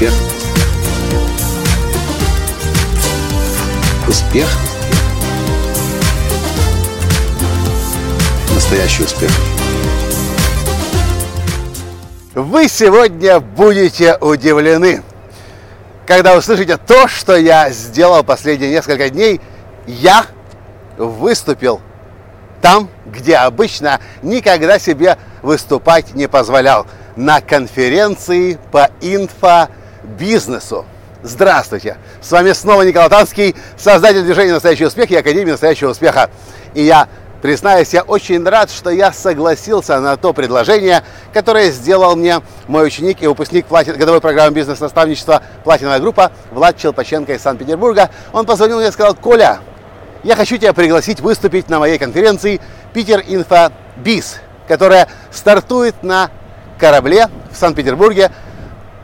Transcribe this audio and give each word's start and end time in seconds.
Успех. 0.00 0.14
Успех. 4.08 4.48
Настоящий 8.54 9.02
успех. 9.02 9.30
Вы 12.34 12.68
сегодня 12.68 13.40
будете 13.40 14.16
удивлены, 14.16 15.02
когда 16.06 16.34
услышите 16.34 16.78
то, 16.78 17.06
что 17.06 17.36
я 17.36 17.68
сделал 17.68 18.24
последние 18.24 18.70
несколько 18.70 19.10
дней. 19.10 19.38
Я 19.86 20.24
выступил 20.96 21.82
там, 22.62 22.88
где 23.04 23.36
обычно 23.36 24.00
никогда 24.22 24.78
себе 24.78 25.18
выступать 25.42 26.14
не 26.14 26.26
позволял, 26.26 26.86
на 27.16 27.42
конференции 27.42 28.58
по 28.72 28.88
инфобизнесу. 30.02 30.84
Здравствуйте! 31.22 31.98
С 32.22 32.30
вами 32.30 32.52
снова 32.52 32.82
Николай 32.82 33.10
Танский, 33.10 33.54
создатель 33.76 34.22
движения 34.22 34.54
«Настоящий 34.54 34.86
успех» 34.86 35.10
и 35.10 35.16
Академии 35.16 35.50
«Настоящего 35.50 35.90
успеха». 35.90 36.30
И 36.72 36.82
я, 36.82 37.08
признаюсь, 37.42 37.92
я 37.92 38.02
очень 38.02 38.42
рад, 38.42 38.70
что 38.70 38.88
я 38.88 39.12
согласился 39.12 40.00
на 40.00 40.16
то 40.16 40.32
предложение, 40.32 41.02
которое 41.34 41.70
сделал 41.70 42.16
мне 42.16 42.40
мой 42.68 42.86
ученик 42.86 43.22
и 43.22 43.26
выпускник 43.26 43.66
плати... 43.66 43.92
годовой 43.92 44.22
программы 44.22 44.52
бизнес-наставничества 44.52 45.42
«Платиновая 45.62 46.00
группа» 46.00 46.32
Влад 46.52 46.78
Челпаченко 46.78 47.34
из 47.34 47.42
Санкт-Петербурга. 47.42 48.08
Он 48.32 48.46
позвонил 48.46 48.78
мне 48.78 48.88
и 48.88 48.92
сказал, 48.92 49.14
Коля, 49.14 49.58
я 50.22 50.36
хочу 50.36 50.56
тебя 50.56 50.72
пригласить 50.72 51.20
выступить 51.20 51.68
на 51.68 51.78
моей 51.78 51.98
конференции 51.98 52.62
«Питер 52.94 53.22
Инфо 53.26 53.72
Биз», 53.96 54.36
которая 54.66 55.06
стартует 55.30 56.02
на 56.02 56.30
корабле 56.78 57.28
в 57.52 57.56
Санкт-Петербурге, 57.56 58.30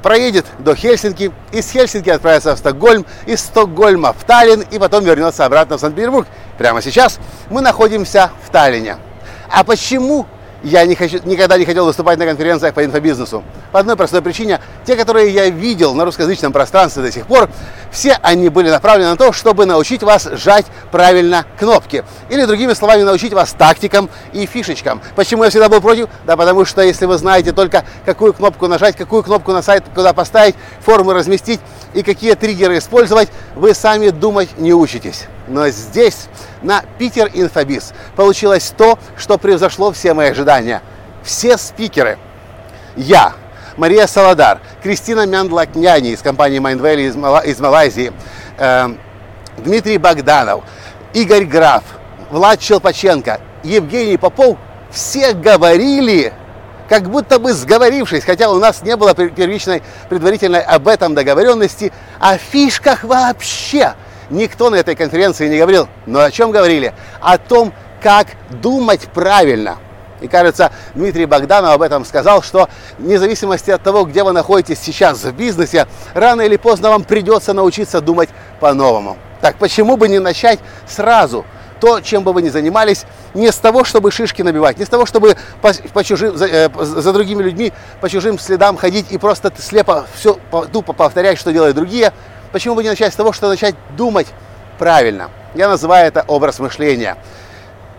проедет 0.06 0.46
до 0.60 0.76
Хельсинки, 0.76 1.32
из 1.50 1.68
Хельсинки 1.68 2.10
отправится 2.10 2.54
в 2.54 2.58
Стокгольм, 2.60 3.04
из 3.26 3.40
Стокгольма 3.40 4.12
в 4.12 4.22
Таллин 4.22 4.60
и 4.60 4.78
потом 4.78 5.02
вернется 5.02 5.44
обратно 5.44 5.78
в 5.78 5.80
Санкт-Петербург. 5.80 6.28
Прямо 6.58 6.80
сейчас 6.80 7.18
мы 7.50 7.60
находимся 7.60 8.30
в 8.44 8.50
Таллине. 8.50 8.98
А 9.50 9.64
почему 9.64 10.26
я 10.62 10.86
не 10.86 10.94
хочу, 10.94 11.18
никогда 11.24 11.58
не 11.58 11.64
хотел 11.64 11.86
выступать 11.86 12.20
на 12.20 12.24
конференциях 12.24 12.72
по 12.72 12.84
инфобизнесу. 12.84 13.42
По 13.76 13.80
одной 13.80 13.94
простой 13.94 14.22
причине, 14.22 14.58
те, 14.86 14.96
которые 14.96 15.28
я 15.34 15.50
видел 15.50 15.92
на 15.92 16.06
русскоязычном 16.06 16.50
пространстве 16.50 17.02
до 17.02 17.12
сих 17.12 17.26
пор, 17.26 17.50
все 17.90 18.18
они 18.22 18.48
были 18.48 18.70
направлены 18.70 19.10
на 19.10 19.16
то, 19.18 19.34
чтобы 19.34 19.66
научить 19.66 20.02
вас 20.02 20.26
жать 20.32 20.64
правильно 20.90 21.44
кнопки. 21.58 22.02
Или, 22.30 22.46
другими 22.46 22.72
словами, 22.72 23.02
научить 23.02 23.34
вас 23.34 23.52
тактикам 23.52 24.08
и 24.32 24.46
фишечкам. 24.46 25.02
Почему 25.14 25.44
я 25.44 25.50
всегда 25.50 25.68
был 25.68 25.82
против? 25.82 26.08
Да 26.24 26.38
потому 26.38 26.64
что 26.64 26.80
если 26.80 27.04
вы 27.04 27.18
знаете 27.18 27.52
только, 27.52 27.84
какую 28.06 28.32
кнопку 28.32 28.66
нажать, 28.66 28.96
какую 28.96 29.22
кнопку 29.22 29.52
на 29.52 29.60
сайт 29.60 29.84
куда 29.94 30.14
поставить, 30.14 30.54
форму 30.80 31.12
разместить 31.12 31.60
и 31.92 32.02
какие 32.02 32.32
триггеры 32.32 32.78
использовать, 32.78 33.28
вы 33.56 33.74
сами 33.74 34.08
думать 34.08 34.56
не 34.56 34.72
учитесь. 34.72 35.24
Но 35.48 35.68
здесь, 35.68 36.28
на 36.62 36.82
Питер 36.98 37.30
Инфобиз, 37.34 37.92
получилось 38.16 38.72
то, 38.74 38.98
что 39.18 39.36
превзошло 39.36 39.92
все 39.92 40.14
мои 40.14 40.30
ожидания. 40.30 40.80
Все 41.22 41.58
спикеры. 41.58 42.16
Я, 42.96 43.34
Мария 43.76 44.06
Саладар, 44.06 44.60
Кристина 44.82 45.26
Мяндлакняни 45.26 46.10
из 46.10 46.22
компании 46.22 46.60
Mindvalley 46.60 47.08
из, 47.08 47.16
Мала, 47.16 47.40
из 47.40 47.58
Малайзии, 47.60 48.12
э, 48.58 48.88
Дмитрий 49.58 49.98
Богданов, 49.98 50.64
Игорь 51.12 51.44
Граф, 51.44 51.82
Влад 52.30 52.60
Челпаченко, 52.60 53.40
Евгений 53.62 54.16
Попов, 54.16 54.58
все 54.90 55.32
говорили, 55.32 56.32
как 56.88 57.10
будто 57.10 57.38
бы 57.38 57.52
сговорившись, 57.52 58.24
хотя 58.24 58.50
у 58.50 58.58
нас 58.58 58.82
не 58.82 58.96
было 58.96 59.14
первичной 59.14 59.82
предварительной 60.08 60.60
об 60.60 60.88
этом 60.88 61.14
договоренности, 61.14 61.92
о 62.20 62.38
фишках 62.38 63.04
вообще– 63.04 63.94
Никто 64.30 64.70
на 64.70 64.76
этой 64.76 64.96
конференции 64.96 65.48
не 65.48 65.58
говорил. 65.58 65.88
Но 66.06 66.20
о 66.20 66.30
чем 66.30 66.50
говорили? 66.50 66.94
О 67.20 67.38
том, 67.38 67.72
как 68.02 68.28
думать 68.50 69.08
правильно. 69.12 69.78
И 70.20 70.28
кажется, 70.28 70.70
Дмитрий 70.94 71.26
Богданов 71.26 71.74
об 71.74 71.82
этом 71.82 72.04
сказал, 72.04 72.42
что 72.42 72.68
вне 72.98 73.18
зависимости 73.18 73.70
от 73.70 73.82
того, 73.82 74.04
где 74.04 74.22
вы 74.22 74.32
находитесь 74.32 74.78
сейчас 74.78 75.24
в 75.24 75.32
бизнесе, 75.32 75.86
рано 76.14 76.42
или 76.42 76.56
поздно 76.56 76.90
вам 76.90 77.04
придется 77.04 77.52
научиться 77.52 78.00
думать 78.00 78.28
по-новому. 78.60 79.16
Так 79.40 79.56
почему 79.56 79.96
бы 79.96 80.08
не 80.08 80.18
начать 80.18 80.58
сразу 80.86 81.44
то, 81.80 82.00
чем 82.00 82.24
бы 82.24 82.32
вы 82.32 82.40
ни 82.40 82.48
занимались, 82.48 83.04
не 83.34 83.52
с 83.52 83.56
того, 83.56 83.84
чтобы 83.84 84.10
шишки 84.10 84.40
набивать, 84.40 84.78
не 84.78 84.86
с 84.86 84.88
того, 84.88 85.04
чтобы 85.04 85.36
по, 85.60 85.72
по 85.92 86.02
чужим, 86.02 86.34
за, 86.34 86.46
э, 86.46 86.70
за 86.80 87.12
другими 87.12 87.42
людьми 87.42 87.74
по 88.00 88.08
чужим 88.08 88.38
следам 88.38 88.78
ходить 88.78 89.12
и 89.12 89.18
просто 89.18 89.52
слепо 89.58 90.06
все 90.14 90.38
тупо 90.72 90.94
повторять, 90.94 91.38
что 91.38 91.52
делают 91.52 91.76
другие, 91.76 92.14
Почему 92.56 92.74
бы 92.74 92.82
не 92.82 92.88
начать 92.88 93.12
с 93.12 93.16
того, 93.16 93.32
что 93.32 93.48
начать 93.48 93.74
думать 93.96 94.26
правильно? 94.78 95.30
Я 95.54 95.68
называю 95.68 96.06
это 96.06 96.24
образ 96.26 96.58
мышления. 96.58 97.18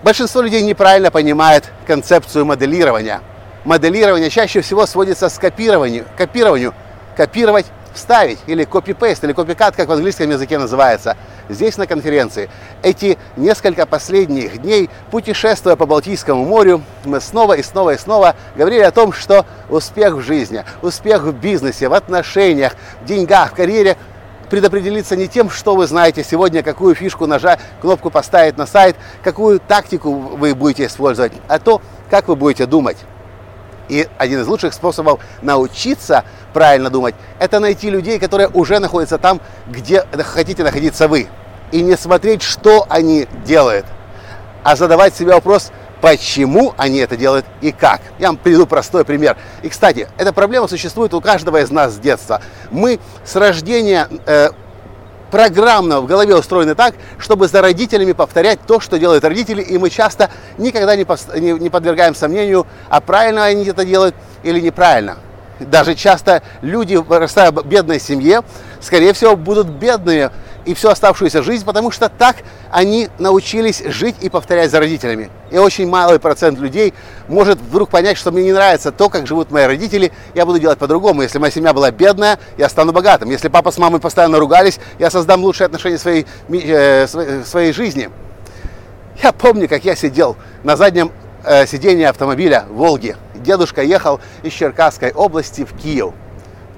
Большинство 0.03 0.41
людей 0.41 0.62
неправильно 0.62 1.09
понимает 1.09 1.72
концепцию 1.88 2.46
моделирования. 2.46 3.22
Моделирование 3.66 4.30
чаще 4.30 4.62
всего 4.62 4.85
сводится 4.85 5.28
к 5.28 5.40
копированию, 5.40 6.06
копированию, 6.16 6.75
копировать, 7.16 7.66
вставить, 7.96 8.38
или 8.46 8.63
копипейст, 8.63 9.24
или 9.24 9.34
копикат, 9.34 9.75
как 9.75 9.88
в 9.88 9.91
английском 9.91 10.30
языке 10.30 10.59
называется. 10.59 11.18
Здесь 11.50 11.78
на 11.78 11.88
конференции. 11.88 12.47
Эти 12.84 13.18
несколько 13.38 13.88
последних 13.88 14.62
дней, 14.62 14.91
путешествуя 15.09 15.75
по 15.75 15.88
Балтийскому 15.88 16.46
морю, 16.46 16.84
мы 17.03 17.19
снова 17.19 17.53
и 17.53 17.63
снова 17.63 17.96
и 17.96 17.97
снова 17.97 18.36
говорили 18.56 18.81
о 18.81 18.91
том, 18.91 19.12
что 19.13 19.47
успех 19.68 20.13
в 20.13 20.22
жизни, 20.22 20.63
успех 20.84 21.24
в 21.24 21.34
бизнесе, 21.34 21.90
в 21.90 21.94
отношениях, 21.94 22.75
в 23.02 23.06
деньгах, 23.06 23.52
в 23.52 23.56
карьере– 23.56 23.97
предопределиться 24.50 25.16
не 25.16 25.28
тем, 25.28 25.50
что 25.50 25.75
вы 25.75 25.88
знаете 25.88 26.24
сегодня, 26.24 26.63
какую 26.63 26.96
фишку 26.96 27.25
нажать, 27.28 27.59
кнопку 27.81 28.09
поставить 28.09 28.58
на 28.58 28.66
сайт, 28.66 28.96
какую 29.24 29.59
тактику 29.59 30.12
вы 30.13 30.56
будете 30.56 30.85
использовать, 30.85 31.34
а 31.47 31.59
то, 31.59 31.81
как 32.09 32.28
вы 32.28 32.35
будете 32.35 32.66
думать. 32.66 32.97
И 33.90 34.07
один 34.18 34.41
из 34.41 34.47
лучших 34.47 34.74
способов 34.74 35.22
научиться 35.41 36.25
правильно 36.53 36.90
думать, 36.90 37.16
это 37.40 37.59
найти 37.59 37.90
людей, 37.90 38.19
которые 38.19 38.50
уже 38.50 38.80
находятся 38.80 39.18
там, 39.18 39.40
где 39.68 40.06
хотите 40.19 40.63
находиться 40.63 41.07
вы. 41.07 41.28
И 41.72 41.81
не 41.81 41.97
смотреть, 41.97 42.41
что 42.41 42.86
они 42.90 43.28
делают, 43.46 43.86
а 44.63 44.75
задавать 44.75 45.16
себе 45.16 45.34
вопрос, 45.34 45.72
почему 46.02 46.74
они 46.78 47.00
это 47.00 47.18
делают 47.18 47.46
и 47.62 47.72
как. 47.72 48.02
Я 48.19 48.28
вам 48.28 48.38
приведу 48.38 48.66
простой 48.66 49.06
пример. 49.06 49.38
И, 49.62 49.69
кстати, 49.69 50.08
эта 50.18 50.34
проблема 50.34 50.68
существует 50.68 51.13
у 51.13 51.22
каждого 51.22 51.62
из 51.62 51.72
нас 51.72 51.94
с 51.94 51.97
детства. 51.97 52.41
Мы 52.72 53.00
с 53.25 53.35
рождения 53.35 54.07
э, 54.25 54.50
программно 55.31 56.02
в 56.02 56.06
голове 56.06 56.36
устроены 56.36 56.75
так, 56.75 56.96
чтобы 57.18 57.47
за 57.47 57.62
родителями 57.62 58.13
повторять 58.13 58.59
то, 58.66 58.80
что 58.80 58.97
делают 58.97 59.24
родители, 59.24 59.62
и 59.62 59.78
мы 59.78 59.90
часто 59.90 60.30
никогда 60.57 60.96
не, 60.96 61.06
не, 61.40 61.52
не 61.53 61.69
подвергаем 61.69 62.16
сомнению, 62.16 62.68
а 62.90 63.02
правильно 63.02 63.46
они 63.46 63.66
это 63.66 63.86
делают 63.86 64.16
или 64.44 64.59
неправильно. 64.59 65.18
Даже 65.59 65.96
часто 65.96 66.44
люди, 66.62 66.96
вырастая 66.96 67.52
в 67.52 67.66
бедной 67.66 68.00
семье, 68.00 68.44
скорее 68.80 69.13
всего, 69.13 69.36
будут 69.36 69.68
бедные 69.68 70.31
и 70.68 70.74
всю 70.74 70.90
оставшуюся 70.90 71.42
жизнь, 71.42 71.66
потому 71.66 71.92
что 71.92 72.10
так 72.10 72.36
они 72.70 73.08
научились 73.18 73.82
жить 73.86 74.18
и 74.22 74.30
повторять 74.30 74.70
за 74.70 74.80
родителями. 74.80 75.30
И 75.50 75.58
очень 75.58 75.88
малый 75.88 76.20
процент 76.20 76.60
людей 76.60 76.94
может 77.30 77.58
вдруг 77.58 77.90
понять, 77.90 78.18
что 78.18 78.32
мне 78.32 78.44
не 78.44 78.52
нравится 78.52 78.92
то, 78.92 79.10
как 79.10 79.28
живут 79.28 79.50
мои 79.50 79.66
родители, 79.66 80.12
я 80.36 80.46
буду 80.46 80.60
делать 80.60 80.78
по-другому. 80.78 81.22
Если 81.22 81.40
моя 81.40 81.52
семья 81.52 81.74
была 81.74 81.90
бедная, 81.90 82.38
я 82.58 82.68
стану 82.68 82.92
богатым. 82.92 83.30
Если 83.30 83.48
папа 83.48 83.72
с 83.72 83.78
мамой 83.78 84.02
постоянно 84.02 84.40
ругались, 84.40 84.80
я 85.00 85.10
создам 85.10 85.42
лучшие 85.42 85.66
отношения 85.66 85.98
в 85.98 86.02
своей, 86.02 86.25
э, 86.50 87.08
своей 87.46 87.72
жизни. 87.72 88.10
Я 89.24 89.31
помню, 89.31 89.70
как 89.70 89.86
я 89.86 89.96
сидел 89.96 90.36
на 90.63 90.75
заднем 90.75 91.13
э, 91.46 91.66
сидении 91.66 92.04
автомобиля 92.04 92.66
«Волги». 92.70 93.16
Дедушка 93.36 93.84
ехал 93.84 94.20
из 94.44 94.52
Черкасской 94.52 95.12
области 95.13 95.63
в 95.63 95.74
Киев. 95.74 96.13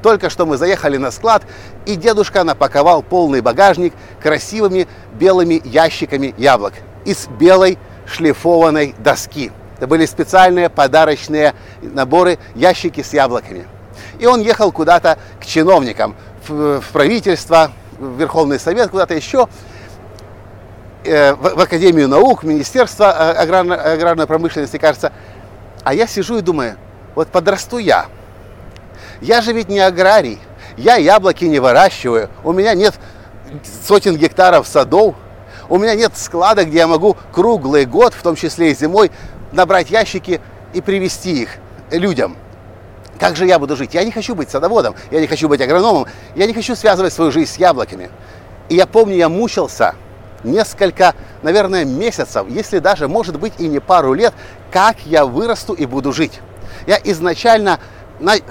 Только 0.01 0.29
что 0.29 0.45
мы 0.45 0.57
заехали 0.57 0.97
на 0.97 1.11
склад, 1.11 1.43
и 1.85 1.95
дедушка 1.95 2.43
напаковал 2.43 3.03
полный 3.03 3.41
багажник 3.41 3.93
красивыми 4.21 4.87
белыми 5.13 5.61
ящиками 5.65 6.33
яблок 6.37 6.73
из 7.05 7.27
белой 7.27 7.77
шлифованной 8.07 8.95
доски. 8.97 9.51
Это 9.77 9.87
были 9.87 10.05
специальные 10.05 10.69
подарочные 10.69 11.53
наборы, 11.81 12.37
ящики 12.55 13.01
с 13.01 13.13
яблоками. 13.13 13.65
И 14.19 14.25
он 14.25 14.41
ехал 14.41 14.71
куда-то 14.71 15.17
к 15.39 15.45
чиновникам, 15.45 16.15
в, 16.47 16.81
в 16.81 16.87
правительство, 16.91 17.71
в 17.97 18.19
Верховный 18.19 18.59
Совет, 18.59 18.89
куда-то 18.89 19.13
еще, 19.13 19.47
э, 21.03 21.33
в, 21.33 21.55
в 21.55 21.59
Академию 21.59 22.07
наук, 22.07 22.43
в 22.43 22.45
Министерство 22.45 23.05
э, 23.05 23.31
аграрной, 23.33 23.77
аграрной 23.77 24.27
промышленности, 24.27 24.77
кажется. 24.77 25.11
А 25.83 25.93
я 25.93 26.07
сижу 26.07 26.37
и 26.37 26.41
думаю, 26.41 26.75
вот 27.15 27.29
подрасту 27.29 27.77
я– 27.77 28.07
я 29.21 29.41
же 29.41 29.53
ведь 29.53 29.69
не 29.69 29.79
аграрий, 29.79 30.39
я 30.77 30.95
яблоки 30.95 31.45
не 31.45 31.59
выращиваю, 31.59 32.29
у 32.43 32.53
меня 32.53 32.73
нет 32.73 32.95
сотен 33.85 34.15
гектаров 34.17 34.67
садов, 34.67 35.15
у 35.69 35.77
меня 35.77 35.95
нет 35.95 36.13
склада, 36.15 36.65
где 36.65 36.79
я 36.79 36.87
могу 36.87 37.15
круглый 37.31 37.85
год, 37.85 38.13
в 38.13 38.21
том 38.21 38.35
числе 38.35 38.71
и 38.71 38.75
зимой, 38.75 39.11
набрать 39.51 39.89
ящики 39.89 40.41
и 40.73 40.81
привезти 40.81 41.43
их 41.43 41.49
людям. 41.91 42.37
Как 43.19 43.35
же 43.35 43.45
я 43.45 43.59
буду 43.59 43.75
жить? 43.75 43.93
Я 43.93 44.03
не 44.03 44.11
хочу 44.11 44.33
быть 44.33 44.49
садоводом, 44.49 44.95
я 45.11 45.19
не 45.19 45.27
хочу 45.27 45.49
быть 45.49 45.61
агрономом, 45.61 46.05
я 46.35 46.47
не 46.47 46.53
хочу 46.53 46.75
связывать 46.75 47.13
свою 47.13 47.31
жизнь 47.31 47.51
с 47.51 47.57
яблоками. 47.57 48.09
И 48.69 48.75
я 48.75 48.87
помню, 48.87 49.15
я 49.15 49.27
мучился 49.27 49.95
несколько, 50.43 51.15
наверное, 51.41 51.83
месяцев, 51.83 52.47
если 52.47 52.79
даже, 52.79 53.07
может 53.07 53.37
быть, 53.39 53.53
и 53.57 53.67
не 53.67 53.79
пару 53.79 54.13
лет, 54.13 54.33
как 54.71 54.97
я 55.05 55.25
вырасту 55.25 55.73
и 55.73 55.85
буду 55.85 56.13
жить. 56.13 56.39
Я 56.87 56.97
изначально 57.03 57.79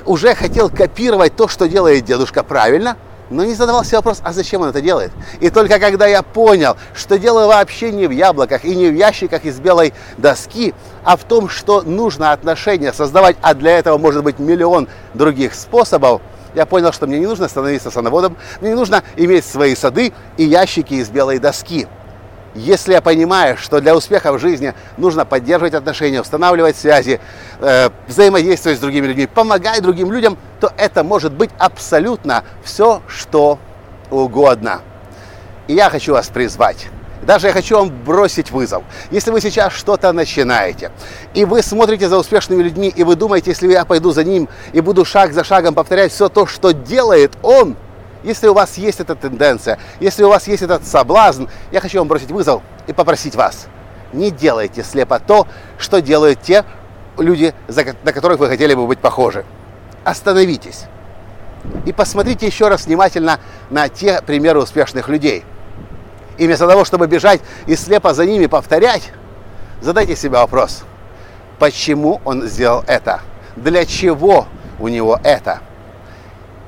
уже 0.06 0.34
хотел 0.34 0.70
копировать 0.70 1.36
то, 1.36 1.48
что 1.48 1.68
делает 1.68 2.04
дедушка 2.04 2.42
правильно, 2.42 2.96
но 3.30 3.44
не 3.44 3.54
задавал 3.54 3.84
себе 3.84 3.98
вопрос, 3.98 4.20
а 4.22 4.32
зачем 4.32 4.62
он 4.62 4.68
это 4.68 4.80
делает? 4.80 5.12
И 5.40 5.50
только 5.50 5.78
когда 5.78 6.06
я 6.06 6.22
понял, 6.22 6.76
что 6.94 7.18
дело 7.18 7.46
вообще 7.46 7.92
не 7.92 8.06
в 8.06 8.10
яблоках 8.10 8.64
и 8.64 8.74
не 8.74 8.88
в 8.88 8.94
ящиках 8.94 9.44
из 9.44 9.60
белой 9.60 9.92
доски, 10.16 10.74
а 11.04 11.16
в 11.16 11.24
том, 11.24 11.48
что 11.48 11.82
нужно 11.82 12.32
отношения 12.32 12.92
создавать, 12.92 13.36
а 13.42 13.54
для 13.54 13.78
этого 13.78 13.98
может 13.98 14.24
быть 14.24 14.38
миллион 14.38 14.88
других 15.14 15.54
способов, 15.54 16.22
я 16.54 16.64
понял, 16.64 16.92
что 16.92 17.06
мне 17.06 17.18
не 17.18 17.26
нужно 17.26 17.48
становиться 17.48 17.90
садоводом, 17.90 18.36
мне 18.60 18.70
не 18.70 18.76
нужно 18.76 19.02
иметь 19.16 19.44
свои 19.44 19.74
сады 19.74 20.12
и 20.38 20.44
ящики 20.44 20.94
из 20.94 21.10
белой 21.10 21.38
доски. 21.38 21.86
Если 22.54 22.92
я 22.92 23.00
понимаю, 23.00 23.56
что 23.56 23.80
для 23.80 23.94
успеха 23.94 24.32
в 24.32 24.38
жизни 24.38 24.74
нужно 24.96 25.24
поддерживать 25.24 25.74
отношения, 25.74 26.20
устанавливать 26.20 26.76
связи, 26.76 27.20
э, 27.60 27.90
взаимодействовать 28.06 28.78
с 28.78 28.80
другими 28.80 29.06
людьми, 29.06 29.26
помогать 29.26 29.82
другим 29.82 30.12
людям, 30.12 30.38
то 30.60 30.72
это 30.76 31.04
может 31.04 31.32
быть 31.32 31.50
абсолютно 31.58 32.44
все, 32.64 33.02
что 33.06 33.58
угодно. 34.10 34.80
И 35.66 35.74
я 35.74 35.90
хочу 35.90 36.12
вас 36.12 36.28
призвать 36.28 36.88
даже 37.28 37.48
я 37.48 37.52
хочу 37.52 37.76
вам 37.76 37.90
бросить 37.90 38.50
вызов. 38.50 38.82
Если 39.10 39.30
вы 39.30 39.42
сейчас 39.42 39.74
что-то 39.74 40.12
начинаете, 40.12 40.90
и 41.34 41.44
вы 41.44 41.62
смотрите 41.62 42.08
за 42.08 42.18
успешными 42.18 42.62
людьми, 42.62 42.88
и 42.88 43.04
вы 43.04 43.16
думаете, 43.16 43.50
если 43.50 43.70
я 43.70 43.84
пойду 43.84 44.12
за 44.12 44.24
ним 44.24 44.48
и 44.72 44.80
буду 44.80 45.04
шаг 45.04 45.34
за 45.34 45.44
шагом 45.44 45.74
повторять 45.74 46.10
все 46.10 46.30
то, 46.30 46.46
что 46.46 46.72
делает 46.72 47.32
он, 47.42 47.76
если 48.22 48.48
у 48.48 48.54
вас 48.54 48.78
есть 48.78 49.00
эта 49.00 49.14
тенденция, 49.14 49.78
если 50.00 50.24
у 50.24 50.28
вас 50.28 50.46
есть 50.48 50.62
этот 50.62 50.86
соблазн, 50.86 51.46
я 51.70 51.80
хочу 51.80 51.98
вам 51.98 52.08
бросить 52.08 52.30
вызов 52.30 52.62
и 52.86 52.92
попросить 52.92 53.34
вас, 53.34 53.66
не 54.12 54.30
делайте 54.30 54.82
слепо 54.82 55.18
то, 55.18 55.46
что 55.78 56.00
делают 56.00 56.40
те 56.42 56.64
люди, 57.16 57.54
на 58.04 58.12
которых 58.12 58.38
вы 58.38 58.48
хотели 58.48 58.74
бы 58.74 58.86
быть 58.86 58.98
похожи. 58.98 59.44
Остановитесь 60.04 60.84
и 61.84 61.92
посмотрите 61.92 62.46
еще 62.46 62.68
раз 62.68 62.86
внимательно 62.86 63.40
на 63.70 63.88
те 63.88 64.22
примеры 64.22 64.60
успешных 64.60 65.08
людей– 65.08 65.44
и 66.38 66.46
вместо 66.46 66.66
того, 66.66 66.84
чтобы 66.84 67.06
бежать 67.08 67.40
и 67.66 67.76
слепо 67.76 68.14
за 68.14 68.24
ними 68.24 68.46
повторять, 68.46 69.12
задайте 69.82 70.16
себе 70.16 70.38
вопрос, 70.38 70.84
почему 71.58 72.20
он 72.24 72.46
сделал 72.46 72.84
это? 72.86 73.20
Для 73.56 73.84
чего 73.84 74.46
у 74.78 74.88
него 74.88 75.18
это? 75.22 75.60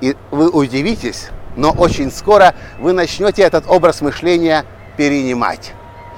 И 0.00 0.16
вы 0.32 0.50
удивитесь, 0.50 1.28
но 1.56 1.72
очень 1.72 2.10
скоро 2.10 2.54
вы 2.78 2.92
начнете 2.92 3.42
этот 3.42 3.64
образ 3.68 4.00
мышления 4.00 4.64
перенимать. 4.96 5.72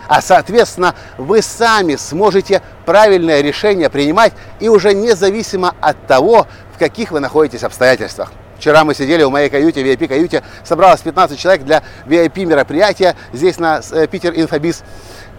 А 0.09 0.21
соответственно, 0.21 0.95
вы 1.17 1.43
сами 1.43 1.97
сможете 1.97 2.61
правильное 2.85 3.41
решение 3.41 3.89
принимать 3.89 4.33
и 4.61 4.69
уже 4.69 4.95
независимо 4.95 5.75
от 5.81 6.07
того, 6.07 6.47
в 6.75 6.79
каких 6.79 7.13
вы 7.13 7.21
находитесь 7.21 7.63
обстоятельствах. 7.63 8.33
Вчера 8.59 8.85
мы 8.85 8.95
сидели 8.95 9.23
в 9.23 9.31
моей 9.31 9.49
каюте, 9.49 9.83
VIP-каюте, 9.83 10.43
собралось 10.65 11.01
15 11.01 11.39
человек 11.39 11.65
для 11.65 11.83
VIP-мероприятия 12.07 13.17
здесь 13.33 13.59
на 13.59 13.81
э, 13.91 14.07
Питер 14.07 14.35
Инфобиз. 14.37 14.83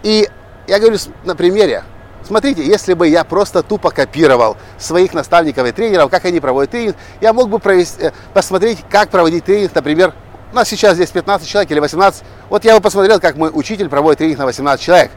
И 0.02 0.28
я 0.66 0.78
говорю 0.78 0.98
на 1.24 1.34
примере, 1.34 1.84
Смотрите, 2.26 2.64
если 2.64 2.94
бы 2.94 3.06
я 3.06 3.22
просто 3.22 3.62
тупо 3.62 3.90
копировал 3.90 4.56
своих 4.78 5.12
наставников 5.12 5.66
и 5.66 5.72
тренеров, 5.72 6.10
как 6.10 6.24
они 6.24 6.40
проводят 6.40 6.70
тренинг, 6.70 6.96
я 7.20 7.34
мог 7.34 7.50
бы 7.50 7.58
провести, 7.58 8.04
э, 8.04 8.12
посмотреть, 8.32 8.78
как 8.88 9.10
проводить 9.10 9.44
тренинг, 9.44 9.74
например, 9.74 10.14
у 10.50 10.56
нас 10.56 10.68
сейчас 10.68 10.94
здесь 10.94 11.10
15 11.10 11.46
человек 11.46 11.70
или 11.70 11.80
18. 11.80 12.24
Вот 12.48 12.64
я 12.64 12.76
бы 12.76 12.80
посмотрел, 12.80 13.20
как 13.20 13.36
мой 13.36 13.50
учитель 13.52 13.90
проводит 13.90 14.18
тренинг 14.18 14.38
на 14.38 14.46
18 14.46 14.82
человек. 14.82 15.10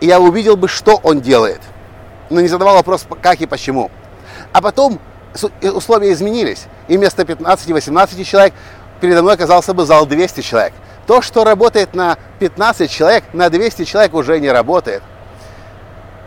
И 0.00 0.06
я 0.06 0.18
увидел 0.18 0.56
бы, 0.56 0.66
что 0.66 0.98
он 1.02 1.20
делает. 1.20 1.60
Но 2.30 2.40
не 2.40 2.48
задавал 2.48 2.74
вопрос, 2.74 3.06
как 3.22 3.40
и 3.40 3.46
почему. 3.46 3.90
А 4.52 4.60
потом 4.60 4.98
условия 5.62 6.12
изменились. 6.12 6.66
И 6.88 6.96
вместо 6.96 7.22
15-18 7.22 8.24
человек 8.24 8.54
передо 9.00 9.22
мной 9.22 9.34
оказался 9.34 9.72
бы 9.72 9.86
зал 9.86 10.06
200 10.06 10.40
человек. 10.40 10.72
То, 11.06 11.22
что 11.22 11.44
работает 11.44 11.94
на 11.94 12.16
15 12.40 12.90
человек, 12.90 13.24
на 13.32 13.50
200 13.50 13.84
человек 13.84 14.14
уже 14.14 14.40
не 14.40 14.50
работает. 14.50 15.02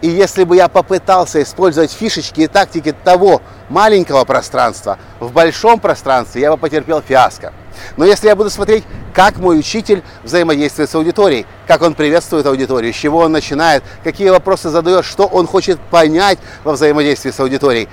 И 0.01 0.07
если 0.07 0.45
бы 0.45 0.55
я 0.55 0.69
попытался 0.69 1.41
использовать 1.43 1.91
фишечки 1.91 2.41
и 2.41 2.47
тактики 2.47 2.95
того 3.03 3.41
маленького 3.67 4.23
пространства 4.23 4.97
в 5.19 5.31
большом 5.33 5.79
пространстве, 5.79 6.41
я 6.41 6.51
бы 6.51 6.57
потерпел 6.57 7.01
фиаско. 7.01 7.53
Но 7.97 8.05
если 8.05 8.27
я 8.27 8.35
буду 8.35 8.49
смотреть, 8.49 8.83
как 9.13 9.37
мой 9.37 9.59
учитель 9.59 10.03
взаимодействует 10.23 10.89
с 10.89 10.95
аудиторией, 10.95 11.45
как 11.67 11.81
он 11.81 11.95
приветствует 11.95 12.45
аудиторию, 12.45 12.93
с 12.93 12.95
чего 12.95 13.19
он 13.19 13.31
начинает, 13.31 13.83
какие 14.03 14.29
вопросы 14.29 14.69
задает, 14.69 15.03
что 15.03 15.25
он 15.25 15.47
хочет 15.47 15.79
понять 15.79 16.39
во 16.63 16.73
взаимодействии 16.73 17.31
с 17.31 17.39
аудиторией, 17.39 17.89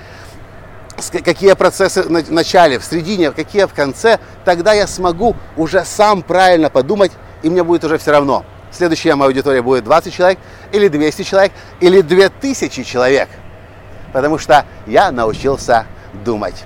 какие 1.23 1.53
процессы 1.53 2.03
в 2.03 2.31
начале, 2.31 2.79
в 2.79 2.85
середине, 2.85 3.31
какие 3.31 3.65
в 3.65 3.73
конце, 3.73 4.19
тогда 4.45 4.73
я 4.73 4.87
смогу 4.87 5.35
уже 5.57 5.83
сам 5.83 6.21
правильно 6.21 6.69
подумать, 6.69 7.11
и 7.43 7.49
мне 7.49 7.63
будет 7.63 7.83
уже 7.83 7.97
все 7.97 8.11
равно. 8.11 8.45
Следующая 8.71 9.15
моя 9.15 9.29
аудитория 9.29 9.61
будет 9.61 9.83
20 9.83 10.13
человек, 10.13 10.39
или 10.71 10.87
200 10.87 11.23
человек, 11.23 11.51
или 11.79 12.01
2000 12.01 12.83
человек. 12.83 13.29
Потому 14.13 14.37
что 14.37 14.65
я 14.85 15.11
научился 15.11 15.85
думать. 16.25 16.63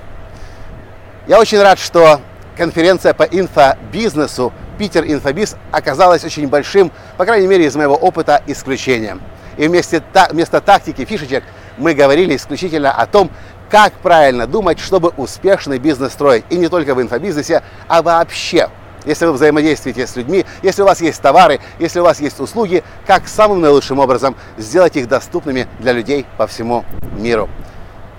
Я 1.28 1.40
очень 1.40 1.62
рад, 1.62 1.80
что 1.80 2.22
конференция 2.58 3.14
по 3.14 3.24
инфобизнесу 3.24 4.52
Питер 4.78 5.06
Инфобиз 5.06 5.56
оказалась 5.72 6.24
очень 6.24 6.48
большим, 6.48 6.92
по 7.18 7.26
крайней 7.26 7.46
мере, 7.46 7.66
из 7.66 7.76
моего 7.76 7.96
опыта, 7.96 8.42
исключением. 8.48 9.22
И 9.58 9.68
вместе, 9.68 10.02
вместо 10.32 10.60
тактики 10.60 11.06
фишечек 11.06 11.44
мы 11.78 11.94
говорили 11.94 12.36
исключительно 12.36 12.92
о 12.92 13.06
том, 13.06 13.30
как 13.70 13.94
правильно 13.94 14.48
думать, 14.48 14.80
чтобы 14.80 15.10
успешный 15.18 15.78
бизнес 15.78 16.14
строить. 16.14 16.46
И 16.50 16.58
не 16.58 16.68
только 16.68 16.96
в 16.96 17.02
инфобизнесе, 17.02 17.62
а 17.88 18.02
вообще. 18.02 18.70
Если 19.06 19.26
вы 19.26 19.34
взаимодействуете 19.34 20.06
с 20.06 20.16
людьми, 20.16 20.46
если 20.62 20.82
у 20.84 20.86
вас 20.86 21.02
есть 21.02 21.22
товары, 21.22 21.60
если 21.80 22.00
у 22.00 22.04
вас 22.04 22.20
есть 22.20 22.40
услуги, 22.40 22.84
как 23.08 23.28
самым 23.28 23.62
наилучшим 23.62 24.00
образом 24.00 24.36
сделать 24.58 24.96
их 24.96 25.08
доступными 25.08 25.68
для 25.80 25.92
людей 25.92 26.26
по 26.38 26.48
всему 26.48 26.86
миру. 27.18 27.50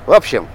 В 0.06 0.12
общем, 0.12 0.48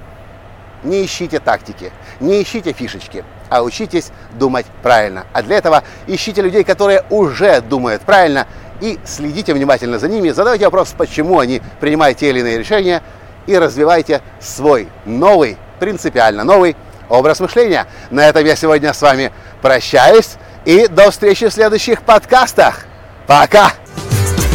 не 0.83 1.05
ищите 1.05 1.39
тактики, 1.39 1.91
не 2.19 2.41
ищите 2.41 2.73
фишечки, 2.73 3.23
а 3.49 3.63
учитесь 3.63 4.11
думать 4.33 4.65
правильно. 4.83 5.25
А 5.33 5.41
для 5.41 5.57
этого 5.57 5.83
ищите 6.07 6.41
людей, 6.41 6.63
которые 6.63 7.03
уже 7.09 7.61
думают 7.61 8.01
правильно, 8.01 8.47
и 8.81 8.99
следите 9.05 9.53
внимательно 9.53 9.97
за 9.97 10.07
ними, 10.07 10.29
задавайте 10.29 10.65
вопрос, 10.65 10.93
почему 10.95 11.39
они 11.39 11.61
принимают 11.79 12.19
те 12.19 12.29
или 12.29 12.41
иные 12.41 12.59
решения, 12.59 13.01
и 13.47 13.57
развивайте 13.57 14.21
свой 14.39 14.87
новый, 15.05 15.57
принципиально 15.79 16.43
новый 16.43 16.75
образ 17.09 17.39
мышления. 17.39 17.87
На 18.09 18.27
этом 18.27 18.45
я 18.45 18.55
сегодня 18.55 18.93
с 18.93 19.01
вами 19.01 19.31
прощаюсь 19.61 20.35
и 20.65 20.87
до 20.87 21.11
встречи 21.11 21.47
в 21.47 21.53
следующих 21.53 22.01
подкастах. 22.01 22.85
Пока! 23.25 23.71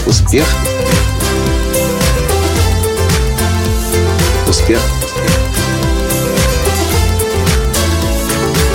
Успех! 0.07 0.47
Успех! 4.49 4.81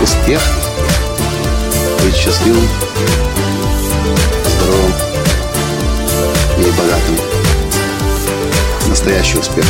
Успех! 0.01 0.41
Быть 2.03 2.15
счастливым, 2.15 2.67
здоровым 4.45 4.93
и 6.57 6.71
богатым. 6.71 7.17
Настоящий 8.87 9.37
успех! 9.37 9.65